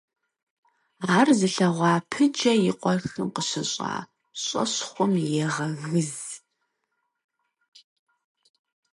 Ар 1.17 1.27
зылъэгъуа 1.39 1.93
Пыджэ 2.09 2.53
и 2.69 2.71
къуэшым 2.81 3.27
къыщыщӀа 3.35 3.91
щӀэщхъум 4.43 5.13
егъэгыз. 5.43 6.13